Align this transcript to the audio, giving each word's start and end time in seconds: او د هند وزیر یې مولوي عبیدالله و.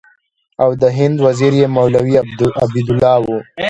او 0.63 0.69
د 0.81 0.83
هند 0.97 1.17
وزیر 1.25 1.53
یې 1.61 1.67
مولوي 1.75 2.15
عبیدالله 2.63 3.15
و. 3.23 3.25